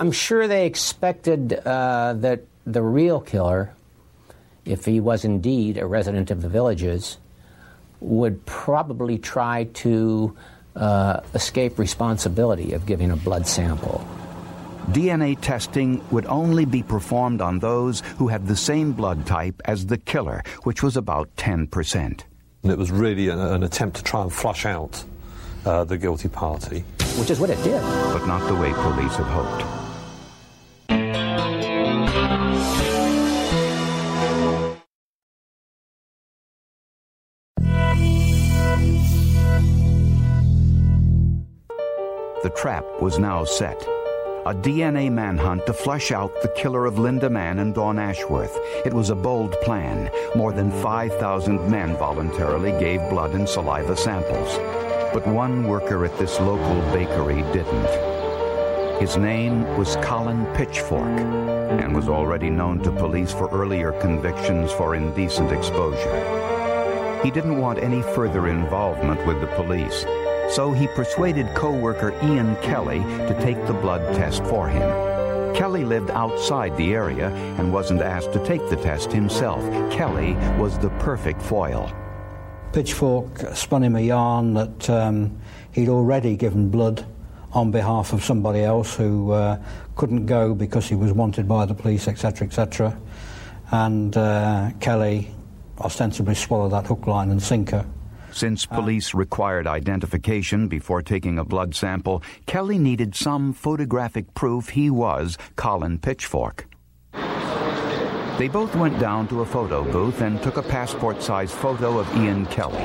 I'm 0.00 0.12
sure 0.12 0.48
they 0.48 0.66
expected 0.66 1.52
uh, 1.52 2.14
that 2.18 2.42
the 2.64 2.82
real 2.82 3.20
killer 3.20 3.74
if 4.68 4.84
he 4.84 5.00
was 5.00 5.24
indeed 5.24 5.78
a 5.78 5.86
resident 5.86 6.30
of 6.30 6.42
the 6.42 6.48
villages, 6.48 7.16
would 8.00 8.44
probably 8.46 9.18
try 9.18 9.64
to 9.64 10.36
uh, 10.76 11.20
escape 11.34 11.78
responsibility 11.78 12.74
of 12.74 12.86
giving 12.86 13.10
a 13.10 13.16
blood 13.16 13.46
sample. 13.46 14.06
DNA 14.92 15.38
testing 15.40 16.02
would 16.10 16.24
only 16.26 16.64
be 16.64 16.82
performed 16.82 17.42
on 17.42 17.58
those 17.58 18.00
who 18.16 18.28
had 18.28 18.46
the 18.46 18.56
same 18.56 18.92
blood 18.92 19.26
type 19.26 19.60
as 19.66 19.86
the 19.86 19.98
killer, 19.98 20.42
which 20.62 20.82
was 20.82 20.96
about 20.96 21.28
10%. 21.36 22.22
And 22.62 22.72
it 22.72 22.78
was 22.78 22.90
really 22.90 23.28
an, 23.28 23.38
an 23.38 23.62
attempt 23.62 23.98
to 23.98 24.02
try 24.02 24.22
and 24.22 24.32
flush 24.32 24.64
out 24.64 25.04
uh, 25.66 25.84
the 25.84 25.98
guilty 25.98 26.28
party. 26.28 26.80
Which 27.18 27.30
is 27.30 27.38
what 27.38 27.50
it 27.50 27.62
did. 27.62 27.82
But 27.82 28.26
not 28.26 28.46
the 28.48 28.54
way 28.54 28.72
police 28.72 29.14
had 29.16 29.26
hoped. 29.26 29.64
The 42.42 42.50
trap 42.56 42.84
was 43.02 43.18
now 43.18 43.44
set. 43.44 43.97
A 44.48 44.54
DNA 44.54 45.12
manhunt 45.12 45.66
to 45.66 45.74
flush 45.74 46.10
out 46.10 46.32
the 46.40 46.48
killer 46.48 46.86
of 46.86 46.98
Linda 46.98 47.28
Mann 47.28 47.58
and 47.58 47.74
Dawn 47.74 47.98
Ashworth. 47.98 48.58
It 48.86 48.94
was 48.94 49.10
a 49.10 49.14
bold 49.14 49.52
plan. 49.60 50.10
More 50.34 50.54
than 50.54 50.72
5,000 50.80 51.70
men 51.70 51.94
voluntarily 51.98 52.70
gave 52.80 53.10
blood 53.10 53.34
and 53.34 53.46
saliva 53.46 53.94
samples. 53.94 54.56
But 55.12 55.26
one 55.26 55.64
worker 55.64 56.02
at 56.06 56.16
this 56.16 56.40
local 56.40 56.80
bakery 56.94 57.42
didn't. 57.52 58.98
His 58.98 59.18
name 59.18 59.64
was 59.76 59.96
Colin 59.96 60.46
Pitchfork 60.54 61.20
and 61.82 61.94
was 61.94 62.08
already 62.08 62.48
known 62.48 62.82
to 62.84 62.90
police 62.90 63.32
for 63.34 63.50
earlier 63.50 63.92
convictions 64.00 64.72
for 64.72 64.94
indecent 64.94 65.52
exposure. 65.52 67.20
He 67.22 67.30
didn't 67.30 67.58
want 67.58 67.80
any 67.80 68.00
further 68.00 68.48
involvement 68.48 69.26
with 69.26 69.42
the 69.42 69.46
police 69.48 70.06
so 70.48 70.72
he 70.72 70.86
persuaded 70.88 71.46
co-worker 71.54 72.14
Ian 72.22 72.56
Kelly 72.56 73.00
to 73.00 73.38
take 73.40 73.64
the 73.66 73.74
blood 73.74 74.14
test 74.14 74.44
for 74.44 74.68
him. 74.68 75.08
Kelly 75.54 75.84
lived 75.84 76.10
outside 76.10 76.76
the 76.76 76.94
area 76.94 77.30
and 77.58 77.72
wasn't 77.72 78.00
asked 78.00 78.32
to 78.32 78.44
take 78.46 78.60
the 78.68 78.76
test 78.76 79.10
himself. 79.10 79.62
Kelly 79.92 80.34
was 80.58 80.78
the 80.78 80.90
perfect 81.00 81.42
foil. 81.42 81.92
Pitchfork 82.72 83.40
spun 83.54 83.82
him 83.82 83.96
a 83.96 84.00
yarn 84.00 84.54
that 84.54 84.90
um, 84.90 85.36
he'd 85.72 85.88
already 85.88 86.36
given 86.36 86.70
blood 86.70 87.04
on 87.52 87.70
behalf 87.70 88.12
of 88.12 88.22
somebody 88.22 88.62
else 88.62 88.94
who 88.94 89.32
uh, 89.32 89.60
couldn't 89.96 90.26
go 90.26 90.54
because 90.54 90.86
he 90.86 90.94
was 90.94 91.12
wanted 91.12 91.48
by 91.48 91.64
the 91.64 91.74
police, 91.74 92.06
etc., 92.06 92.46
etc. 92.46 92.96
And 93.70 94.16
uh, 94.16 94.70
Kelly 94.80 95.30
ostensibly 95.80 96.34
swallowed 96.34 96.72
that 96.72 96.86
hook, 96.86 97.06
line, 97.06 97.30
and 97.30 97.42
sinker. 97.42 97.84
Since 98.32 98.66
ah. 98.70 98.74
police 98.74 99.14
required 99.14 99.66
identification 99.66 100.68
before 100.68 101.02
taking 101.02 101.38
a 101.38 101.44
blood 101.44 101.74
sample, 101.74 102.22
Kelly 102.46 102.78
needed 102.78 103.14
some 103.14 103.52
photographic 103.52 104.34
proof 104.34 104.70
he 104.70 104.90
was 104.90 105.36
Colin 105.56 105.98
Pitchfork. 105.98 106.66
They 108.38 108.46
both 108.46 108.76
went 108.76 109.00
down 109.00 109.26
to 109.28 109.40
a 109.40 109.46
photo 109.46 109.82
booth 109.82 110.20
and 110.20 110.40
took 110.40 110.58
a 110.58 110.62
passport-sized 110.62 111.52
photo 111.52 111.98
of 111.98 112.16
Ian 112.16 112.46
Kelly. 112.46 112.84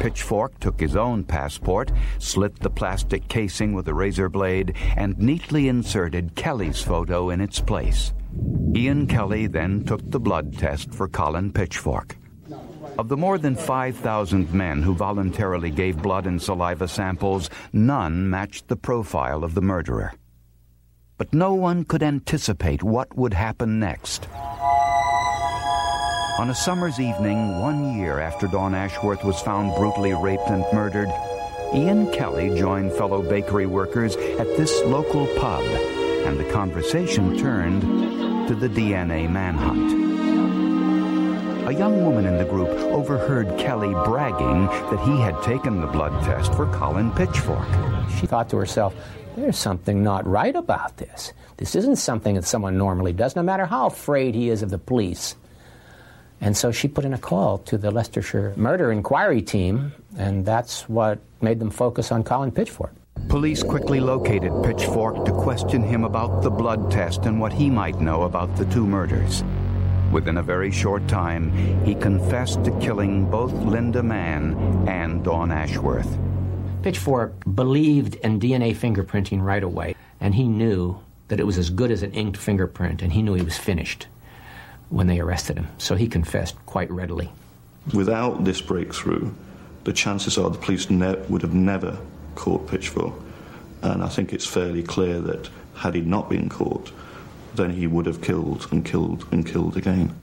Pitchfork 0.00 0.60
took 0.60 0.78
his 0.78 0.94
own 0.94 1.24
passport, 1.24 1.90
slit 2.20 2.54
the 2.60 2.70
plastic 2.70 3.26
casing 3.26 3.72
with 3.72 3.88
a 3.88 3.94
razor 3.94 4.28
blade, 4.28 4.76
and 4.96 5.18
neatly 5.18 5.66
inserted 5.66 6.36
Kelly's 6.36 6.80
photo 6.80 7.30
in 7.30 7.40
its 7.40 7.58
place. 7.58 8.12
Ian 8.76 9.08
Kelly 9.08 9.48
then 9.48 9.84
took 9.84 10.08
the 10.08 10.20
blood 10.20 10.56
test 10.56 10.94
for 10.94 11.08
Colin 11.08 11.50
Pitchfork. 11.50 12.16
Of 12.98 13.08
the 13.08 13.16
more 13.16 13.36
than 13.36 13.56
5,000 13.56 14.54
men 14.54 14.82
who 14.82 14.94
voluntarily 14.94 15.70
gave 15.70 16.00
blood 16.00 16.26
and 16.26 16.40
saliva 16.40 16.88
samples, 16.88 17.50
none 17.72 18.30
matched 18.30 18.68
the 18.68 18.76
profile 18.76 19.44
of 19.44 19.52
the 19.52 19.60
murderer. 19.60 20.14
But 21.18 21.34
no 21.34 21.52
one 21.52 21.84
could 21.84 22.02
anticipate 22.02 22.82
what 22.82 23.14
would 23.14 23.34
happen 23.34 23.78
next. 23.78 24.28
On 26.38 26.48
a 26.48 26.54
summer's 26.54 26.98
evening, 26.98 27.60
one 27.60 27.98
year 27.98 28.18
after 28.18 28.46
Dawn 28.46 28.74
Ashworth 28.74 29.24
was 29.24 29.42
found 29.42 29.74
brutally 29.76 30.14
raped 30.14 30.48
and 30.48 30.64
murdered, 30.72 31.10
Ian 31.74 32.10
Kelly 32.12 32.58
joined 32.58 32.92
fellow 32.92 33.20
bakery 33.20 33.66
workers 33.66 34.16
at 34.16 34.46
this 34.56 34.82
local 34.84 35.26
pub, 35.36 35.64
and 36.26 36.38
the 36.38 36.50
conversation 36.50 37.36
turned 37.36 37.82
to 38.48 38.54
the 38.54 38.68
DNA 38.68 39.30
manhunt. 39.30 40.05
A 41.66 41.74
young 41.74 42.04
woman 42.04 42.26
in 42.26 42.38
the 42.38 42.44
group 42.44 42.68
overheard 42.68 43.58
Kelly 43.58 43.92
bragging 44.04 44.66
that 44.66 45.00
he 45.04 45.20
had 45.20 45.42
taken 45.42 45.80
the 45.80 45.88
blood 45.88 46.22
test 46.22 46.54
for 46.54 46.66
Colin 46.72 47.10
Pitchfork. 47.10 47.66
She 48.20 48.26
thought 48.28 48.48
to 48.50 48.56
herself, 48.56 48.94
there's 49.34 49.58
something 49.58 50.00
not 50.00 50.24
right 50.28 50.54
about 50.54 50.96
this. 50.98 51.32
This 51.56 51.74
isn't 51.74 51.96
something 51.96 52.36
that 52.36 52.44
someone 52.44 52.78
normally 52.78 53.12
does, 53.12 53.34
no 53.34 53.42
matter 53.42 53.66
how 53.66 53.86
afraid 53.88 54.36
he 54.36 54.48
is 54.48 54.62
of 54.62 54.70
the 54.70 54.78
police. 54.78 55.34
And 56.40 56.56
so 56.56 56.70
she 56.70 56.86
put 56.86 57.04
in 57.04 57.12
a 57.12 57.18
call 57.18 57.58
to 57.58 57.76
the 57.76 57.90
Leicestershire 57.90 58.54
Murder 58.56 58.92
Inquiry 58.92 59.42
Team, 59.42 59.92
and 60.16 60.46
that's 60.46 60.88
what 60.88 61.18
made 61.40 61.58
them 61.58 61.70
focus 61.70 62.12
on 62.12 62.22
Colin 62.22 62.52
Pitchfork. 62.52 62.92
Police 63.28 63.64
quickly 63.64 63.98
located 63.98 64.52
Pitchfork 64.62 65.24
to 65.24 65.32
question 65.32 65.82
him 65.82 66.04
about 66.04 66.42
the 66.42 66.50
blood 66.50 66.92
test 66.92 67.26
and 67.26 67.40
what 67.40 67.52
he 67.52 67.68
might 67.70 68.00
know 68.00 68.22
about 68.22 68.54
the 68.54 68.66
two 68.66 68.86
murders. 68.86 69.42
Within 70.16 70.38
a 70.38 70.42
very 70.42 70.70
short 70.70 71.06
time, 71.08 71.52
he 71.84 71.94
confessed 71.94 72.64
to 72.64 72.70
killing 72.80 73.30
both 73.30 73.52
Linda 73.52 74.02
Mann 74.02 74.54
and 74.88 75.22
Dawn 75.22 75.52
Ashworth. 75.52 76.08
Pitchfork 76.82 77.34
believed 77.54 78.14
in 78.24 78.40
DNA 78.40 78.74
fingerprinting 78.74 79.42
right 79.42 79.62
away, 79.62 79.94
and 80.18 80.34
he 80.34 80.48
knew 80.48 80.98
that 81.28 81.38
it 81.38 81.44
was 81.44 81.58
as 81.58 81.68
good 81.68 81.90
as 81.90 82.02
an 82.02 82.12
inked 82.12 82.38
fingerprint, 82.38 83.02
and 83.02 83.12
he 83.12 83.20
knew 83.20 83.34
he 83.34 83.42
was 83.42 83.58
finished 83.58 84.06
when 84.88 85.06
they 85.06 85.20
arrested 85.20 85.58
him. 85.58 85.68
So 85.76 85.96
he 85.96 86.08
confessed 86.08 86.56
quite 86.64 86.90
readily. 86.90 87.30
Without 87.92 88.42
this 88.42 88.62
breakthrough, 88.62 89.30
the 89.84 89.92
chances 89.92 90.38
are 90.38 90.48
the 90.48 90.56
police 90.56 90.88
ne- 90.88 91.22
would 91.28 91.42
have 91.42 91.52
never 91.52 91.98
caught 92.36 92.66
Pitchfork. 92.70 93.12
And 93.82 94.02
I 94.02 94.08
think 94.08 94.32
it's 94.32 94.46
fairly 94.46 94.82
clear 94.82 95.20
that 95.20 95.50
had 95.74 95.94
he 95.94 96.00
not 96.00 96.30
been 96.30 96.48
caught, 96.48 96.90
then 97.56 97.70
he 97.70 97.86
would 97.86 98.06
have 98.06 98.22
killed 98.22 98.68
and 98.70 98.84
killed 98.84 99.26
and 99.32 99.46
killed 99.46 99.76
again. 99.76 100.14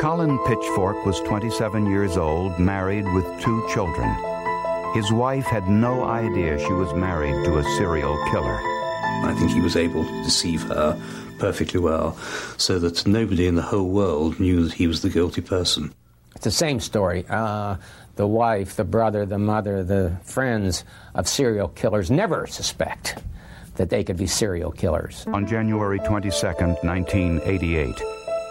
Colin 0.00 0.38
Pitchfork 0.46 1.06
was 1.06 1.20
27 1.20 1.86
years 1.86 2.16
old, 2.16 2.58
married 2.58 3.04
with 3.14 3.24
two 3.40 3.68
children. 3.72 4.08
His 4.94 5.12
wife 5.12 5.44
had 5.44 5.68
no 5.68 6.04
idea 6.04 6.58
she 6.58 6.72
was 6.72 6.92
married 6.92 7.44
to 7.44 7.58
a 7.58 7.64
serial 7.76 8.16
killer. 8.30 8.58
I 9.24 9.34
think 9.38 9.52
he 9.52 9.60
was 9.60 9.76
able 9.76 10.04
to 10.04 10.24
deceive 10.24 10.62
her 10.64 11.00
perfectly 11.38 11.80
well 11.80 12.16
so 12.56 12.78
that 12.80 13.06
nobody 13.06 13.46
in 13.46 13.54
the 13.54 13.62
whole 13.62 13.88
world 13.88 14.40
knew 14.40 14.64
that 14.64 14.74
he 14.74 14.86
was 14.86 15.02
the 15.02 15.08
guilty 15.08 15.40
person. 15.40 15.92
It's 16.34 16.44
the 16.44 16.50
same 16.50 16.80
story. 16.80 17.24
Uh, 17.28 17.76
the 18.16 18.26
wife, 18.26 18.76
the 18.76 18.84
brother, 18.84 19.24
the 19.24 19.38
mother, 19.38 19.82
the 19.82 20.16
friends 20.24 20.84
of 21.14 21.28
serial 21.28 21.68
killers 21.68 22.10
never 22.10 22.46
suspect 22.46 23.16
that 23.76 23.90
they 23.90 24.04
could 24.04 24.16
be 24.16 24.26
serial 24.26 24.70
killers. 24.70 25.24
On 25.28 25.46
January 25.46 25.98
22, 26.00 26.30
1988, 26.30 28.02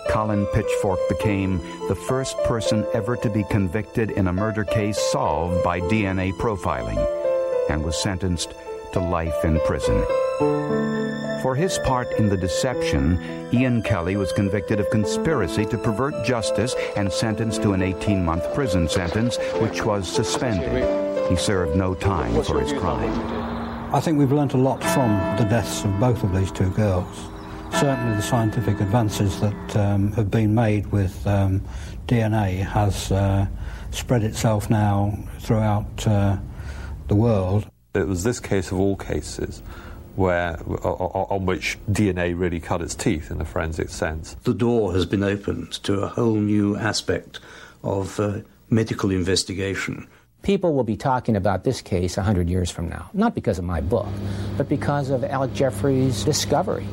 Colin 0.10 0.46
Pitchfork 0.48 1.00
became 1.10 1.60
the 1.88 1.96
first 1.96 2.38
person 2.44 2.86
ever 2.94 3.16
to 3.18 3.30
be 3.30 3.44
convicted 3.46 4.12
in 4.12 4.28
a 4.28 4.34
murder 4.34 4.64
case 4.64 4.98
solved 4.98 5.64
by 5.64 5.80
DNA 5.80 6.32
profiling 6.34 7.00
and 7.70 7.84
was 7.84 8.02
sentenced 8.02 8.54
to 8.94 9.00
life 9.00 9.46
in 9.46 9.60
prison. 9.62 10.04
For 11.42 11.56
his 11.56 11.80
part 11.80 12.12
in 12.20 12.30
the 12.30 12.38
deception, 12.38 13.50
Ian 13.54 13.82
Kelly 13.82 14.16
was 14.16 14.32
convicted 14.34 14.80
of 14.80 14.90
conspiracy 14.90 15.66
to 15.66 15.78
pervert 15.78 16.26
justice 16.26 16.76
and 16.96 17.12
sentenced 17.12 17.64
to 17.64 17.74
an 17.74 17.82
18 17.82 18.24
month 18.24 18.54
prison 18.54 18.88
sentence, 18.88 19.38
which 19.60 19.84
was 19.84 20.08
suspended. 20.12 21.30
He 21.30 21.36
served 21.36 21.76
no 21.76 21.96
time 21.96 22.44
for 22.44 22.60
his 22.60 22.74
crime. 22.74 23.41
I 23.94 24.00
think 24.00 24.18
we've 24.18 24.32
learnt 24.32 24.54
a 24.54 24.58
lot 24.58 24.82
from 24.82 25.12
the 25.36 25.44
deaths 25.44 25.84
of 25.84 26.00
both 26.00 26.24
of 26.24 26.34
these 26.34 26.50
two 26.50 26.70
girls. 26.70 27.30
Certainly, 27.74 28.16
the 28.16 28.22
scientific 28.22 28.80
advances 28.80 29.38
that 29.42 29.76
um, 29.76 30.14
have 30.14 30.32
been 30.32 30.56
made 30.56 30.88
with 30.94 31.28
um, 31.28 31.62
DNA 32.08 32.66
has 32.66 33.12
uh, 33.12 33.48
spread 33.90 34.24
itself 34.24 34.70
now 34.70 35.18
throughout 35.40 36.08
uh, 36.08 36.38
the 37.10 37.16
world. 37.16 37.70
It 37.94 38.08
was 38.08 38.24
this 38.24 38.40
case 38.40 38.72
of 38.72 38.80
all 38.80 38.96
cases 38.96 39.62
where 40.16 40.58
on 40.64 41.46
which 41.46 41.78
DNA 41.90 42.38
really 42.38 42.62
cut 42.62 42.82
its 42.82 42.96
teeth 42.96 43.30
in 43.30 43.42
a 43.42 43.46
forensic 43.46 43.90
sense. 43.90 44.38
The 44.44 44.54
door 44.54 44.94
has 44.94 45.06
been 45.06 45.24
opened 45.24 45.74
to 45.84 46.00
a 46.00 46.08
whole 46.08 46.36
new 46.36 46.78
aspect 46.78 47.42
of 47.84 48.18
uh, 48.22 48.40
medical 48.70 49.12
investigation 49.12 50.08
people 50.42 50.74
will 50.74 50.84
be 50.84 50.98
talking 50.98 51.36
about 51.36 51.64
this 51.64 51.82
case 51.82 52.18
100 52.18 52.50
years 52.50 52.72
from 52.72 52.90
now. 52.90 53.10
Not 53.14 53.36
because 53.36 53.60
of 53.60 53.66
my 53.66 53.82
book, 53.82 54.08
but 54.58 54.68
because 54.68 55.10
of 55.10 55.24
Alec 55.24 55.54
Jeffreys' 55.54 56.24
discovery 56.24 56.88